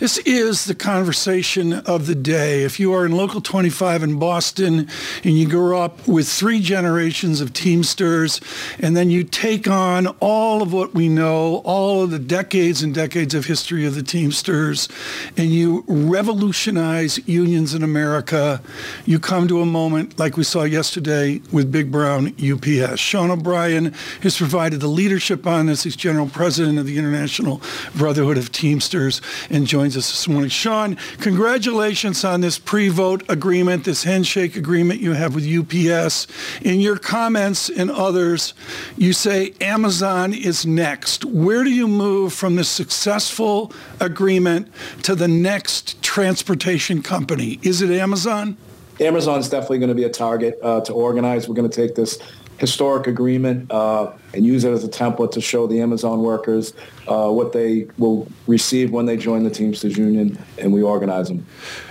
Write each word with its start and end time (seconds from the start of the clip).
This 0.00 0.16
is 0.16 0.64
the 0.64 0.74
conversation 0.74 1.74
of 1.74 2.06
the 2.06 2.14
day. 2.14 2.62
If 2.62 2.80
you 2.80 2.94
are 2.94 3.04
in 3.04 3.12
Local 3.12 3.42
25 3.42 4.02
in 4.02 4.18
Boston 4.18 4.88
and 5.22 5.38
you 5.38 5.46
grew 5.46 5.76
up 5.76 6.08
with 6.08 6.26
three 6.26 6.60
generations 6.60 7.42
of 7.42 7.52
Teamsters, 7.52 8.40
and 8.78 8.96
then 8.96 9.10
you 9.10 9.24
take 9.24 9.68
on 9.68 10.06
all 10.18 10.62
of 10.62 10.72
what 10.72 10.94
we 10.94 11.10
know, 11.10 11.56
all 11.66 12.02
of 12.02 12.12
the 12.12 12.18
decades 12.18 12.82
and 12.82 12.94
decades 12.94 13.34
of 13.34 13.44
history 13.44 13.84
of 13.84 13.94
the 13.94 14.02
Teamsters, 14.02 14.88
and 15.36 15.50
you 15.50 15.84
revolutionize 15.86 17.18
unions 17.28 17.74
in 17.74 17.82
America, 17.82 18.62
you 19.04 19.18
come 19.18 19.48
to 19.48 19.60
a 19.60 19.66
moment 19.66 20.18
like 20.18 20.38
we 20.38 20.44
saw 20.44 20.62
yesterday 20.62 21.42
with 21.52 21.70
Big 21.70 21.92
Brown 21.92 22.34
UPS. 22.42 22.98
Sean 22.98 23.30
O'Brien 23.30 23.92
has 24.22 24.38
provided 24.38 24.80
the 24.80 24.88
leadership 24.88 25.46
on 25.46 25.66
this. 25.66 25.82
He's 25.82 25.94
general 25.94 26.26
president 26.26 26.78
of 26.78 26.86
the 26.86 26.96
International 26.96 27.60
Brotherhood 27.94 28.38
of 28.38 28.50
Teamsters 28.50 29.20
and 29.50 29.66
joins 29.66 29.89
joins 29.90 30.04
us 30.04 30.10
this 30.12 30.28
morning. 30.28 30.48
Sean, 30.48 30.96
congratulations 31.18 32.24
on 32.24 32.40
this 32.40 32.60
pre-vote 32.60 33.24
agreement, 33.28 33.84
this 33.84 34.04
handshake 34.04 34.54
agreement 34.54 35.00
you 35.00 35.14
have 35.14 35.34
with 35.34 35.44
UPS. 35.44 36.28
In 36.62 36.78
your 36.78 36.96
comments 36.96 37.68
and 37.68 37.90
others, 37.90 38.54
you 38.96 39.12
say 39.12 39.52
Amazon 39.60 40.32
is 40.32 40.64
next. 40.64 41.24
Where 41.24 41.64
do 41.64 41.70
you 41.70 41.88
move 41.88 42.32
from 42.32 42.54
the 42.54 42.62
successful 42.62 43.72
agreement 43.98 44.72
to 45.02 45.16
the 45.16 45.26
next 45.26 46.00
transportation 46.02 47.02
company? 47.02 47.58
Is 47.62 47.82
it 47.82 47.90
Amazon? 47.90 48.56
Amazon 49.00 49.40
is 49.40 49.48
definitely 49.48 49.78
going 49.78 49.88
to 49.88 49.94
be 49.94 50.04
a 50.04 50.10
target 50.10 50.56
uh, 50.62 50.82
to 50.82 50.92
organize. 50.92 51.48
We're 51.48 51.54
going 51.56 51.70
to 51.70 51.74
take 51.74 51.96
this 51.96 52.18
historic 52.60 53.06
agreement 53.06 53.72
uh, 53.72 54.12
and 54.34 54.44
use 54.44 54.64
it 54.64 54.70
as 54.70 54.84
a 54.84 54.88
template 54.88 55.32
to 55.32 55.40
show 55.40 55.66
the 55.66 55.80
Amazon 55.80 56.22
workers 56.22 56.74
uh, 57.08 57.30
what 57.30 57.54
they 57.54 57.86
will 57.96 58.28
receive 58.46 58.90
when 58.90 59.06
they 59.06 59.16
join 59.16 59.42
the 59.44 59.50
Teamsters 59.50 59.96
Union 59.96 60.38
and 60.58 60.70
we 60.70 60.82
organize 60.82 61.28
them. 61.28 61.46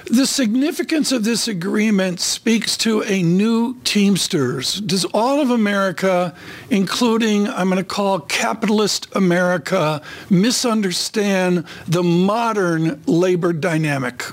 The 0.05 0.27
significance 0.27 1.11
of 1.11 1.23
this 1.23 1.47
agreement 1.47 2.19
speaks 2.19 2.77
to 2.77 3.01
a 3.03 3.23
new 3.23 3.79
Teamsters. 3.83 4.79
Does 4.81 5.05
all 5.05 5.41
of 5.41 5.49
America, 5.49 6.35
including 6.69 7.47
I'm 7.47 7.69
going 7.69 7.77
to 7.77 7.83
call 7.83 8.19
capitalist 8.19 9.07
America, 9.15 10.03
misunderstand 10.29 11.65
the 11.87 12.03
modern 12.03 13.01
labor 13.07 13.53
dynamic? 13.53 14.23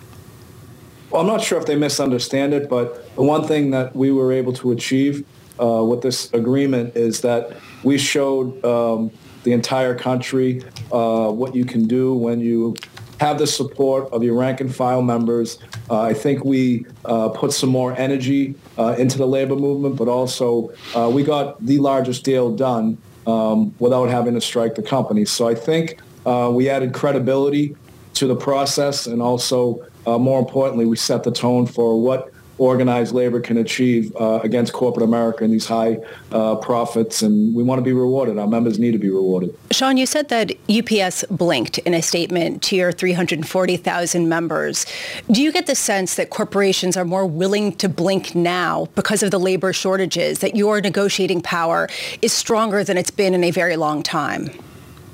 Well, 1.11 1.21
I'm 1.21 1.29
not 1.29 1.41
sure 1.41 1.59
if 1.59 1.67
they 1.67 1.77
misunderstand 1.77 2.53
it, 2.53 2.69
but 2.69 3.15
the 3.15 3.23
one 3.23 3.47
thing 3.47 3.71
that 3.71 3.95
we 3.95 4.11
were 4.11 4.33
able 4.33 4.53
to 4.55 4.73
achieve 4.73 5.25
uh, 5.61 5.83
with 5.85 6.03
this 6.03 6.33
agreement 6.33 6.97
is 6.97 7.21
that 7.21 7.57
we 7.85 7.97
showed 7.97 8.63
um, 8.65 9.11
the 9.45 9.53
entire 9.53 9.97
country 9.97 10.63
uh, 10.93 11.31
what 11.31 11.55
you 11.55 11.65
can 11.65 11.87
do 11.87 12.15
when 12.15 12.41
you 12.41 12.75
have 13.21 13.39
the 13.39 13.47
support 13.47 14.13
of 14.13 14.23
your 14.23 14.35
rank 14.35 14.61
and 14.61 14.75
file 14.75 15.01
members. 15.01 15.59
Uh, 15.89 16.01
I 16.03 16.13
think 16.13 16.45
we 16.45 16.85
uh, 17.05 17.29
put 17.29 17.53
some 17.53 17.71
more 17.71 17.97
energy 17.97 18.57
uh, 18.77 18.97
into 18.99 19.17
the 19.17 19.27
labor 19.27 19.57
movement, 19.57 19.97
but 19.97 20.09
also 20.09 20.75
uh, 20.95 21.09
we 21.09 21.23
got 21.23 21.65
the 21.65 21.79
largest 21.79 22.25
deal 22.25 22.55
done 22.55 22.99
um, 23.27 23.75
without 23.79 24.11
having 24.11 24.35
to 24.35 24.41
strike 24.41 24.75
the 24.75 24.83
company. 24.83 25.25
So 25.25 25.49
I 25.49 25.55
think 25.55 26.01
we 26.25 26.69
added 26.69 26.93
credibility 26.93 27.77
to 28.15 28.27
the 28.27 28.37
process 28.37 29.07
and 29.07 29.23
also, 29.23 29.87
more 30.07 30.39
importantly, 30.39 30.87
we 30.87 30.97
set 30.97 31.23
the 31.25 31.33
tone 31.33 31.67
for 31.67 32.01
what 32.01 32.33
organized 32.59 33.15
labor 33.15 33.41
can 33.41 33.59
achieve 33.59 34.15
uh, 34.17 34.41
against 34.43 34.73
corporate 34.73 35.05
America 35.05 35.45
and 35.45 35.53
these 35.53 35.67
high 35.67 35.99
uh, 36.33 36.57
profits. 36.57 37.23
And 37.23 37.55
we 37.55 37.63
want 37.63 37.79
to 37.79 37.83
be 37.83 37.93
rewarded. 37.93 38.39
Our 38.39 38.47
members 38.47 38.79
need 38.79 38.93
to 38.93 38.99
be 38.99 39.11
rewarded. 39.11 39.57
Sean, 39.71 39.97
you 39.97 40.07
said 40.07 40.29
that 40.31 40.53
UPS 40.71 41.25
blinked 41.31 41.79
in 41.79 41.93
a 41.93 42.01
statement 42.01 42.63
to 42.65 42.77
your 42.77 42.93
340,000 42.93 44.29
members. 44.29 44.87
Do 45.31 45.43
you 45.43 45.53
get 45.53 45.67
the 45.67 45.75
sense 45.75 46.15
that 46.15 46.31
corporations 46.31 46.97
are 46.97 47.05
more 47.05 47.27
willing 47.27 47.73
to 47.77 47.89
blink 47.89 48.35
now 48.35 48.89
because 48.95 49.23
of 49.23 49.31
the 49.31 49.41
labor 49.41 49.73
shortages, 49.73 50.39
that 50.39 50.57
your 50.57 50.81
negotiating 50.81 51.43
power 51.43 51.89
is 52.23 52.33
stronger 52.33 52.83
than 52.83 52.97
it's 52.97 53.11
been 53.11 53.35
in 53.35 53.45
a 53.45 53.51
very 53.51 53.77
long 53.77 54.03
time? 54.03 54.51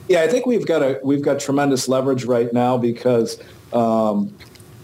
Yeah, 0.08 0.22
I 0.22 0.28
think 0.28 0.46
we've 0.46 0.66
got 0.66 0.82
a 0.82 1.00
we've 1.02 1.22
got 1.22 1.40
tremendous 1.40 1.88
leverage 1.88 2.24
right 2.24 2.52
now 2.52 2.76
because 2.76 3.40
um, 3.72 4.36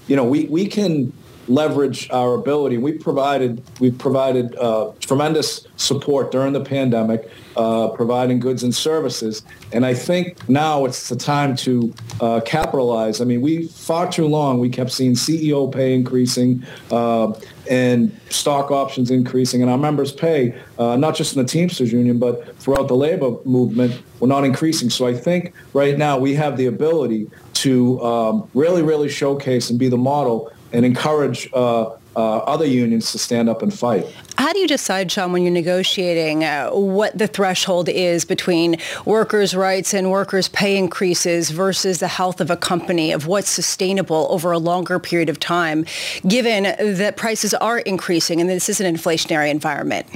you 0.08 0.16
know 0.16 0.24
we 0.24 0.46
we 0.46 0.66
can 0.66 1.12
leverage 1.48 2.10
our 2.10 2.34
ability. 2.34 2.78
We 2.78 2.92
provided 2.92 3.62
we 3.80 3.90
provided 3.90 4.54
uh, 4.56 4.92
tremendous 5.00 5.66
support 5.76 6.30
during 6.30 6.52
the 6.52 6.60
pandemic, 6.60 7.30
uh, 7.56 7.88
providing 7.88 8.38
goods 8.38 8.62
and 8.62 8.74
services, 8.74 9.42
and 9.72 9.84
I 9.84 9.94
think 9.94 10.48
now 10.48 10.84
it's 10.84 11.08
the 11.08 11.16
time 11.16 11.56
to 11.56 11.94
uh, 12.20 12.40
capitalize. 12.44 13.20
I 13.20 13.24
mean, 13.24 13.40
we 13.40 13.68
far 13.68 14.10
too 14.10 14.26
long 14.26 14.58
we 14.58 14.68
kept 14.68 14.90
seeing 14.90 15.12
CEO 15.12 15.72
pay 15.72 15.94
increasing 15.94 16.64
uh, 16.90 17.32
and 17.70 18.18
stock 18.30 18.70
options 18.70 19.10
increasing, 19.10 19.62
and 19.62 19.70
our 19.70 19.78
members' 19.78 20.12
pay, 20.12 20.58
uh, 20.78 20.96
not 20.96 21.14
just 21.14 21.36
in 21.36 21.42
the 21.42 21.48
Teamsters 21.48 21.92
Union 21.92 22.18
but 22.18 22.56
throughout 22.58 22.88
the 22.88 22.96
labor 22.96 23.36
movement, 23.44 24.00
were 24.20 24.28
not 24.28 24.44
increasing. 24.44 24.90
So 24.90 25.06
I 25.06 25.14
think 25.14 25.54
right 25.72 25.96
now 25.96 26.18
we 26.18 26.34
have 26.34 26.56
the 26.56 26.66
ability 26.66 27.30
to 27.62 28.00
um, 28.02 28.50
really, 28.54 28.82
really 28.82 29.08
showcase 29.08 29.70
and 29.70 29.78
be 29.78 29.88
the 29.88 29.96
model 29.96 30.52
and 30.72 30.84
encourage 30.84 31.48
uh, 31.52 31.90
uh, 32.18 32.38
other 32.38 32.66
unions 32.66 33.12
to 33.12 33.18
stand 33.18 33.48
up 33.48 33.62
and 33.62 33.72
fight. 33.72 34.04
How 34.36 34.52
do 34.52 34.58
you 34.58 34.66
decide, 34.66 35.10
Sean, 35.10 35.32
when 35.32 35.42
you're 35.42 35.52
negotiating 35.52 36.44
uh, 36.44 36.70
what 36.70 37.16
the 37.16 37.26
threshold 37.26 37.88
is 37.88 38.24
between 38.24 38.76
workers' 39.04 39.54
rights 39.54 39.94
and 39.94 40.10
workers' 40.10 40.48
pay 40.48 40.76
increases 40.76 41.50
versus 41.50 42.00
the 42.00 42.08
health 42.08 42.40
of 42.40 42.50
a 42.50 42.56
company, 42.56 43.12
of 43.12 43.26
what's 43.26 43.48
sustainable 43.48 44.26
over 44.30 44.52
a 44.52 44.58
longer 44.58 44.98
period 44.98 45.28
of 45.28 45.38
time, 45.38 45.86
given 46.26 46.64
that 46.96 47.16
prices 47.16 47.54
are 47.54 47.78
increasing 47.80 48.40
and 48.40 48.50
this 48.50 48.68
is 48.68 48.80
an 48.80 48.92
inflationary 48.92 49.50
environment? 49.50 50.06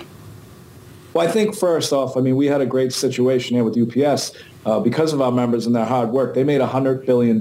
Well, 1.15 1.27
I 1.27 1.31
think 1.31 1.55
first 1.55 1.93
off, 1.93 2.17
I 2.17 2.21
mean, 2.21 2.37
we 2.37 2.47
had 2.47 2.61
a 2.61 2.67
great 2.67 2.93
situation 2.93 3.55
here 3.55 3.65
with 3.65 3.77
UPS. 3.77 4.33
Uh, 4.65 4.81
because 4.81 5.13
of 5.13 5.21
our 5.21 5.33
members 5.33 5.67
and 5.67 5.75
their 5.75 5.85
hard 5.85 6.11
work, 6.11 6.35
they 6.35 6.45
made 6.45 6.61
$100 6.61 7.05
billion. 7.05 7.41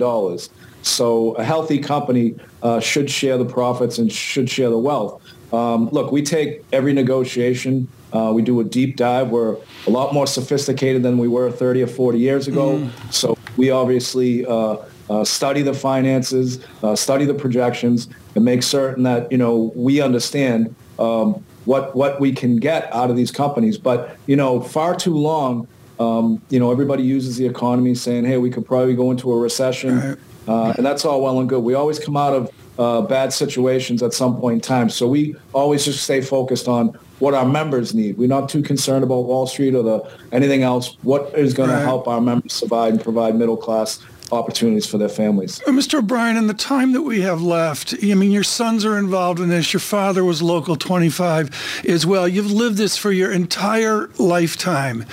So 0.81 1.33
a 1.33 1.43
healthy 1.43 1.79
company 1.79 2.35
uh, 2.63 2.79
should 2.79 3.09
share 3.09 3.37
the 3.37 3.45
profits 3.45 3.97
and 3.97 4.11
should 4.11 4.49
share 4.49 4.69
the 4.69 4.77
wealth. 4.77 5.21
Um, 5.53 5.89
look, 5.89 6.11
we 6.11 6.21
take 6.21 6.63
every 6.71 6.93
negotiation. 6.93 7.87
Uh, 8.13 8.31
we 8.33 8.41
do 8.41 8.59
a 8.59 8.63
deep 8.63 8.97
dive. 8.97 9.29
We're 9.29 9.57
a 9.87 9.89
lot 9.89 10.13
more 10.13 10.27
sophisticated 10.27 11.03
than 11.03 11.17
we 11.17 11.27
were 11.27 11.51
30 11.51 11.83
or 11.83 11.87
40 11.87 12.19
years 12.19 12.47
ago. 12.47 12.77
Mm. 12.77 13.13
So 13.13 13.37
we 13.57 13.69
obviously 13.69 14.45
uh, 14.45 14.77
uh, 15.09 15.23
study 15.23 15.61
the 15.61 15.73
finances, 15.73 16.65
uh, 16.83 16.95
study 16.95 17.25
the 17.25 17.33
projections, 17.33 18.07
and 18.35 18.45
make 18.45 18.63
certain 18.63 19.03
that 19.03 19.31
you 19.31 19.37
know 19.37 19.71
we 19.75 20.01
understand 20.01 20.73
um, 20.99 21.43
what 21.65 21.95
what 21.95 22.19
we 22.19 22.31
can 22.31 22.57
get 22.57 22.91
out 22.93 23.09
of 23.09 23.15
these 23.15 23.31
companies. 23.31 23.77
But 23.77 24.17
you 24.25 24.35
know, 24.35 24.61
far 24.61 24.95
too 24.95 25.15
long, 25.15 25.67
um, 26.01 26.41
you 26.49 26.59
know, 26.59 26.71
everybody 26.71 27.03
uses 27.03 27.37
the 27.37 27.45
economy 27.45 27.93
saying, 27.95 28.25
"Hey, 28.25 28.37
we 28.37 28.49
could 28.49 28.65
probably 28.65 28.95
go 28.95 29.11
into 29.11 29.31
a 29.31 29.37
recession." 29.37 29.99
Right. 29.99 30.17
Uh, 30.47 30.73
and 30.75 30.85
that's 30.85 31.05
all 31.05 31.21
well 31.21 31.39
and 31.39 31.47
good. 31.47 31.63
We 31.63 31.75
always 31.75 31.99
come 31.99 32.17
out 32.17 32.33
of 32.33 32.51
uh, 32.79 33.01
bad 33.01 33.31
situations 33.31 34.01
at 34.01 34.13
some 34.13 34.39
point 34.39 34.55
in 34.55 34.61
time. 34.61 34.89
So 34.89 35.07
we 35.07 35.35
always 35.53 35.85
just 35.85 36.03
stay 36.03 36.21
focused 36.21 36.67
on 36.67 36.97
what 37.19 37.35
our 37.35 37.45
members 37.45 37.93
need. 37.93 38.17
We're 38.17 38.27
not 38.27 38.49
too 38.49 38.63
concerned 38.63 39.03
about 39.03 39.25
Wall 39.25 39.45
Street 39.45 39.75
or 39.75 39.83
the 39.83 40.11
anything 40.31 40.63
else. 40.63 40.97
What 41.03 41.37
is 41.37 41.53
going 41.53 41.69
right. 41.69 41.79
to 41.79 41.85
help 41.85 42.07
our 42.07 42.19
members 42.21 42.53
survive 42.53 42.93
and 42.93 43.03
provide 43.03 43.35
middle 43.35 43.57
class 43.57 44.03
opportunities 44.31 44.85
for 44.85 44.97
their 44.97 45.09
families. 45.09 45.61
Uh, 45.67 45.71
Mr. 45.71 45.99
O'Brien, 45.99 46.37
in 46.37 46.47
the 46.47 46.53
time 46.53 46.93
that 46.93 47.01
we 47.01 47.21
have 47.21 47.41
left, 47.41 47.93
I 48.01 48.13
mean, 48.13 48.31
your 48.31 48.43
sons 48.43 48.85
are 48.85 48.97
involved 48.97 49.39
in 49.39 49.49
this. 49.49 49.73
Your 49.73 49.79
father 49.79 50.23
was 50.23 50.41
Local 50.41 50.75
25 50.75 51.83
as 51.87 52.05
well. 52.05 52.27
You've 52.27 52.51
lived 52.51 52.77
this 52.77 52.97
for 52.97 53.11
your 53.11 53.31
entire 53.31 54.09
lifetime. 54.17 55.05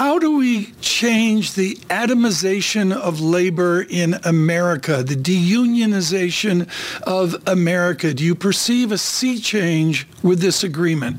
How 0.00 0.18
do 0.18 0.34
we 0.34 0.72
change 0.80 1.52
the 1.52 1.74
atomization 1.90 2.90
of 2.90 3.20
labor 3.20 3.82
in 3.82 4.14
America, 4.24 5.02
the 5.02 5.14
deunionization 5.14 6.66
of 7.02 7.36
America? 7.46 8.14
Do 8.14 8.24
you 8.24 8.34
perceive 8.34 8.92
a 8.92 8.96
sea 8.96 9.38
change 9.38 10.08
with 10.22 10.40
this 10.40 10.64
agreement? 10.64 11.18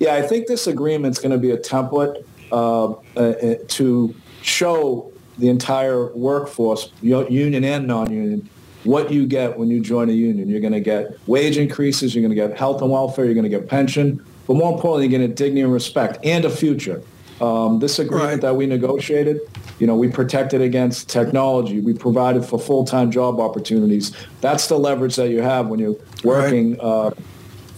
Yeah, 0.00 0.14
I 0.14 0.22
think 0.22 0.48
this 0.48 0.66
agreement 0.66 1.16
is 1.16 1.22
going 1.22 1.30
to 1.30 1.38
be 1.38 1.52
a 1.52 1.56
template 1.56 2.24
uh, 2.50 2.94
uh, 3.16 3.54
to 3.68 4.12
show 4.42 5.12
the 5.38 5.48
entire 5.48 6.12
workforce, 6.16 6.90
union 7.00 7.62
and 7.62 7.86
non-union, 7.86 8.48
what 8.82 9.12
you 9.12 9.24
get 9.24 9.56
when 9.56 9.70
you 9.70 9.80
join 9.80 10.10
a 10.10 10.12
union. 10.12 10.48
You're 10.48 10.60
going 10.60 10.72
to 10.72 10.80
get 10.80 11.16
wage 11.28 11.56
increases, 11.56 12.12
you're 12.12 12.22
going 12.22 12.36
to 12.36 12.48
get 12.48 12.58
health 12.58 12.82
and 12.82 12.90
welfare, 12.90 13.24
you're 13.24 13.34
going 13.34 13.48
to 13.48 13.48
get 13.48 13.68
pension, 13.68 14.20
but 14.48 14.54
more 14.54 14.72
importantly, 14.72 15.04
you're 15.06 15.16
going 15.16 15.22
to 15.22 15.28
get 15.28 15.36
dignity 15.36 15.60
and 15.60 15.72
respect 15.72 16.18
and 16.24 16.44
a 16.44 16.50
future. 16.50 17.04
Um, 17.40 17.78
this 17.78 17.98
agreement 17.98 18.30
right. 18.30 18.40
that 18.40 18.56
we 18.56 18.66
negotiated, 18.66 19.40
you 19.78 19.86
know, 19.86 19.94
we 19.94 20.08
protected 20.08 20.60
against 20.60 21.08
technology. 21.08 21.80
We 21.80 21.94
provided 21.94 22.44
for 22.44 22.58
full-time 22.58 23.10
job 23.10 23.38
opportunities. 23.38 24.12
That's 24.40 24.66
the 24.66 24.78
leverage 24.78 25.16
that 25.16 25.30
you 25.30 25.40
have 25.42 25.68
when 25.68 25.78
you're 25.78 25.96
working 26.24 26.72
right. 26.72 26.80
uh, 26.80 27.10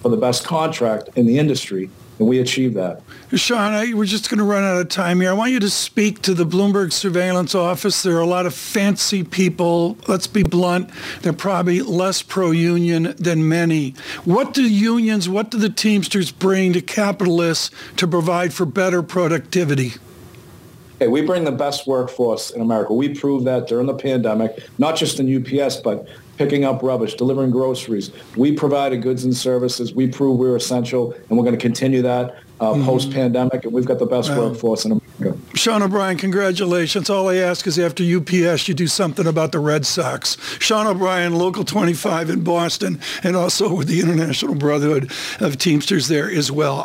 for 0.00 0.08
the 0.08 0.16
best 0.16 0.44
contract 0.44 1.10
in 1.14 1.26
the 1.26 1.38
industry 1.38 1.90
and 2.20 2.28
we 2.28 2.38
achieve 2.38 2.74
that. 2.74 3.02
Sean, 3.34 3.72
I, 3.72 3.94
we're 3.94 4.04
just 4.04 4.28
going 4.28 4.38
to 4.38 4.44
run 4.44 4.62
out 4.62 4.78
of 4.78 4.90
time 4.90 5.22
here. 5.22 5.30
I 5.30 5.32
want 5.32 5.52
you 5.52 5.60
to 5.60 5.70
speak 5.70 6.20
to 6.22 6.34
the 6.34 6.44
Bloomberg 6.44 6.92
Surveillance 6.92 7.54
Office. 7.54 8.02
There 8.02 8.16
are 8.16 8.20
a 8.20 8.26
lot 8.26 8.44
of 8.44 8.54
fancy 8.54 9.24
people. 9.24 9.96
Let's 10.06 10.26
be 10.26 10.42
blunt. 10.42 10.90
They're 11.22 11.32
probably 11.32 11.80
less 11.80 12.20
pro-union 12.20 13.14
than 13.18 13.48
many. 13.48 13.94
What 14.24 14.52
do 14.52 14.62
unions, 14.62 15.30
what 15.30 15.50
do 15.50 15.56
the 15.56 15.70
Teamsters 15.70 16.30
bring 16.30 16.74
to 16.74 16.82
capitalists 16.82 17.70
to 17.96 18.06
provide 18.06 18.52
for 18.52 18.66
better 18.66 19.02
productivity? 19.02 19.94
Hey, 21.00 21.08
we 21.08 21.22
bring 21.22 21.44
the 21.44 21.52
best 21.52 21.86
workforce 21.86 22.50
in 22.50 22.60
America. 22.60 22.92
We 22.92 23.14
proved 23.14 23.46
that 23.46 23.66
during 23.66 23.86
the 23.86 23.94
pandemic, 23.94 24.68
not 24.76 24.96
just 24.96 25.18
in 25.18 25.34
UPS, 25.34 25.76
but 25.76 26.06
picking 26.36 26.66
up 26.66 26.82
rubbish, 26.82 27.14
delivering 27.14 27.52
groceries. 27.52 28.10
We 28.36 28.52
provided 28.52 29.00
goods 29.00 29.24
and 29.24 29.34
services. 29.34 29.94
We 29.94 30.08
proved 30.08 30.38
we're 30.38 30.56
essential, 30.56 31.14
and 31.14 31.38
we're 31.38 31.44
going 31.44 31.56
to 31.56 31.60
continue 31.60 32.02
that 32.02 32.36
uh, 32.60 32.74
mm-hmm. 32.74 32.84
post-pandemic, 32.84 33.64
and 33.64 33.72
we've 33.72 33.86
got 33.86 33.98
the 33.98 34.04
best 34.04 34.28
workforce 34.36 34.84
in 34.84 34.92
America. 34.92 35.40
Sean 35.54 35.82
O'Brien, 35.82 36.18
congratulations. 36.18 37.08
All 37.08 37.30
I 37.30 37.36
ask 37.36 37.66
is 37.66 37.78
after 37.78 38.04
UPS, 38.04 38.68
you 38.68 38.74
do 38.74 38.86
something 38.86 39.26
about 39.26 39.52
the 39.52 39.58
Red 39.58 39.86
Sox. 39.86 40.36
Sean 40.58 40.86
O'Brien, 40.86 41.34
Local 41.34 41.64
25 41.64 42.28
in 42.28 42.44
Boston, 42.44 43.00
and 43.22 43.36
also 43.36 43.72
with 43.72 43.88
the 43.88 44.00
International 44.00 44.54
Brotherhood 44.54 45.10
of 45.40 45.56
Teamsters 45.56 46.08
there 46.08 46.30
as 46.30 46.52
well. 46.52 46.84